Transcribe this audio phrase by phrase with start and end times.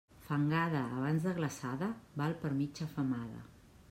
[0.27, 1.89] Fangada abans de glaçada
[2.21, 3.43] val per mitja femada.